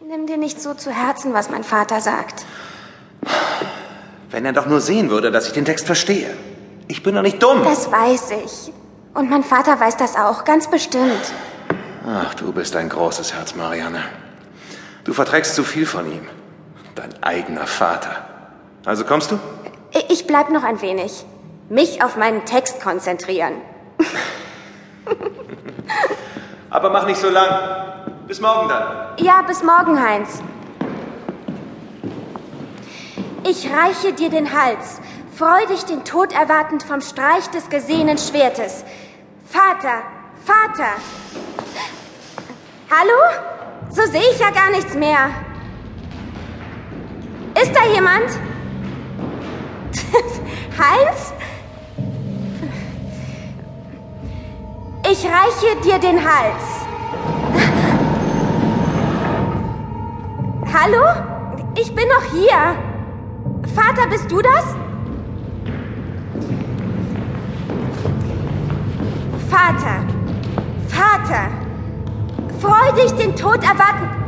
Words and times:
Nimm 0.00 0.26
dir 0.26 0.36
nicht 0.36 0.60
so 0.60 0.74
zu 0.74 0.90
Herzen, 0.90 1.32
was 1.32 1.50
mein 1.50 1.64
Vater 1.64 2.00
sagt. 2.00 2.44
Wenn 4.30 4.44
er 4.44 4.52
doch 4.52 4.66
nur 4.66 4.80
sehen 4.80 5.08
würde, 5.08 5.30
dass 5.30 5.46
ich 5.46 5.52
den 5.52 5.64
Text 5.64 5.86
verstehe. 5.86 6.36
Ich 6.88 7.02
bin 7.02 7.14
doch 7.14 7.22
nicht 7.22 7.42
dumm. 7.42 7.62
Das 7.64 7.90
weiß 7.90 8.32
ich. 8.44 8.72
Und 9.14 9.30
mein 9.30 9.44
Vater 9.44 9.78
weiß 9.78 9.96
das 9.96 10.16
auch, 10.16 10.44
ganz 10.44 10.68
bestimmt. 10.68 11.32
Ach, 12.06 12.34
du 12.34 12.52
bist 12.52 12.74
ein 12.76 12.88
großes 12.88 13.34
Herz, 13.34 13.54
Marianne. 13.54 14.02
Du 15.04 15.12
verträgst 15.12 15.54
zu 15.54 15.62
viel 15.62 15.86
von 15.86 16.10
ihm. 16.10 16.26
Dein 16.96 17.22
eigener 17.22 17.66
Vater. 17.66 18.26
Also 18.84 19.04
kommst 19.04 19.30
du? 19.30 19.38
Ich 20.08 20.26
bleib 20.26 20.50
noch 20.50 20.64
ein 20.64 20.82
wenig. 20.82 21.24
Mich 21.68 22.02
auf 22.02 22.16
meinen 22.16 22.44
Text 22.44 22.82
konzentrieren. 22.82 23.54
Aber 26.68 26.90
mach 26.90 27.06
nicht 27.06 27.20
so 27.20 27.30
lang. 27.30 27.93
Bis 28.26 28.40
morgen 28.40 28.68
dann. 28.68 29.16
Ja, 29.18 29.42
bis 29.42 29.62
morgen, 29.62 30.02
Heinz. 30.02 30.42
Ich 33.46 33.70
reiche 33.70 34.14
dir 34.14 34.30
den 34.30 34.50
Hals, 34.58 35.00
freudig 35.36 35.84
den 35.84 36.04
Tod 36.04 36.32
erwartend 36.32 36.82
vom 36.82 37.02
Streich 37.02 37.48
des 37.50 37.68
gesehenen 37.68 38.16
Schwertes. 38.16 38.84
Vater, 39.44 40.02
Vater! 40.44 40.92
Hallo? 42.90 43.90
So 43.90 44.02
sehe 44.10 44.30
ich 44.32 44.38
ja 44.38 44.50
gar 44.50 44.70
nichts 44.70 44.94
mehr. 44.94 45.28
Ist 47.60 47.72
da 47.74 47.84
jemand? 47.92 48.30
Heinz? 50.78 51.34
Ich 55.10 55.24
reiche 55.26 55.76
dir 55.84 55.98
den 55.98 56.18
Hals. 56.24 56.83
Hallo? 60.86 61.02
Ich 61.80 61.94
bin 61.94 62.06
noch 62.08 62.24
hier. 62.30 62.76
Vater, 63.74 64.06
bist 64.06 64.30
du 64.30 64.42
das? 64.42 64.76
Vater, 69.48 70.04
Vater, 70.88 71.48
freudig 72.60 73.12
den 73.16 73.34
Tod 73.34 73.64
erwarten. 73.64 74.23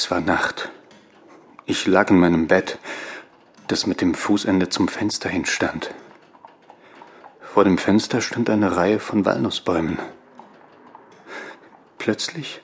Es 0.00 0.12
war 0.12 0.20
Nacht. 0.20 0.70
Ich 1.66 1.84
lag 1.88 2.08
in 2.10 2.20
meinem 2.20 2.46
Bett, 2.46 2.78
das 3.66 3.84
mit 3.84 4.00
dem 4.00 4.14
Fußende 4.14 4.68
zum 4.68 4.86
Fenster 4.86 5.28
hin 5.28 5.44
stand. 5.44 5.92
Vor 7.42 7.64
dem 7.64 7.78
Fenster 7.78 8.20
stand 8.20 8.48
eine 8.48 8.76
Reihe 8.76 9.00
von 9.00 9.24
Walnussbäumen. 9.24 9.98
Plötzlich 11.98 12.60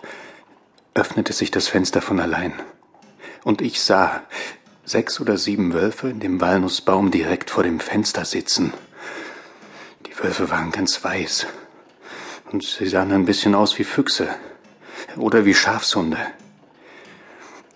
öffnete 0.95 1.33
sich 1.33 1.51
das 1.51 1.67
Fenster 1.67 2.01
von 2.01 2.21
allein, 2.21 2.53
und 3.43 3.63
ich 3.63 3.83
sah 3.83 4.23
sechs 4.85 5.19
oder 5.19 5.37
sieben 5.37 5.75
Wölfe 5.75 6.11
in 6.11 6.21
dem 6.21 6.41
Walnussbaum 6.41 7.11
direkt 7.11 7.51
vor 7.51 7.65
dem 7.65 7.81
Fenster 7.81 8.25
sitzen. 8.25 8.73
Die 10.07 10.17
Wölfe 10.23 10.51
waren 10.51 10.71
ganz 10.71 11.03
weiß, 11.03 11.49
und 12.53 12.63
sie 12.63 12.87
sahen 12.87 13.11
ein 13.11 13.25
bisschen 13.25 13.57
aus 13.57 13.77
wie 13.77 13.85
Füchse 13.85 14.29
oder 15.17 15.45
wie 15.45 15.55
Schafshunde. 15.55 16.19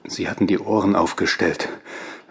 Sie 0.08 0.28
hatten 0.28 0.46
die 0.46 0.58
Ohren 0.58 0.96
aufgestellt, 0.96 1.68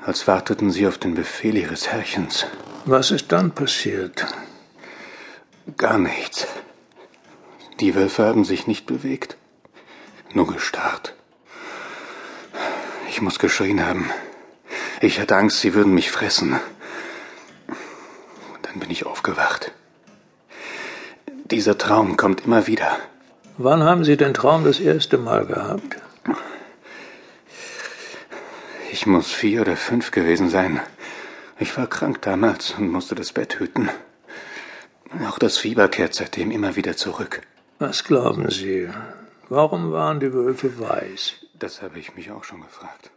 als 0.04 0.28
warteten 0.28 0.72
sie 0.72 0.88
auf 0.88 0.98
den 0.98 1.14
Befehl 1.14 1.56
ihres 1.56 1.88
Herrchens. 1.88 2.48
Was 2.86 3.12
ist 3.12 3.32
dann 3.32 3.52
passiert? 3.52 4.26
Gar 5.78 6.00
nichts. 6.00 6.48
Die 7.80 7.94
Wölfe 7.94 8.26
haben 8.26 8.46
sich 8.46 8.66
nicht 8.66 8.88
bewegt, 8.88 9.38
nur 10.34 10.48
gestarrt. 10.48 11.14
Ich 13.10 13.22
muss 13.22 13.38
geschrien 13.38 13.86
haben. 13.86 14.10
Ich 15.00 15.20
hatte 15.20 15.36
Angst, 15.36 15.60
sie 15.60 15.76
würden 15.76 15.94
mich 15.94 16.10
fressen. 16.10 16.60
Dann 18.64 18.80
bin 18.80 18.90
ich 18.90 19.06
aufgewacht. 19.06 19.72
Dieser 21.46 21.78
Traum 21.78 22.18
kommt 22.18 22.46
immer 22.46 22.66
wieder. 22.66 22.98
Wann 23.60 23.84
haben 23.84 24.04
Sie 24.04 24.18
den 24.18 24.34
Traum 24.34 24.66
das 24.66 24.80
erste 24.80 25.18
Mal 25.18 25.46
gehabt? 25.46 25.98
Ich 29.00 29.06
muss 29.06 29.32
vier 29.32 29.62
oder 29.62 29.76
fünf 29.76 30.10
gewesen 30.10 30.50
sein. 30.50 30.80
Ich 31.60 31.78
war 31.78 31.86
krank 31.86 32.20
damals 32.24 32.72
und 32.72 32.90
musste 32.90 33.14
das 33.14 33.32
Bett 33.32 33.60
hüten. 33.60 33.92
Auch 35.30 35.38
das 35.38 35.60
Fieber 35.60 35.88
kehrt 35.88 36.16
seitdem 36.16 36.50
immer 36.50 36.76
wieder 36.76 36.98
zurück. 36.98 37.44
Was 37.78 38.04
glauben 38.04 38.50
Sie? 38.50 38.90
Warum 39.50 39.92
waren 39.92 40.20
die 40.20 40.34
Wölfe 40.34 40.80
weiß? 40.80 41.46
Das 41.60 41.84
habe 41.84 42.00
ich 42.00 42.16
mich 42.16 42.32
auch 42.32 42.44
schon 42.44 42.62
gefragt. 42.62 43.12